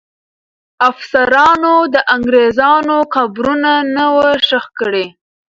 افسرانو 0.89 1.75
د 1.93 1.95
انګریزانو 2.15 2.97
قبرونه 3.15 3.71
نه 3.95 4.05
وو 4.13 4.27
ښخ 4.47 4.65
کړي. 4.79 5.05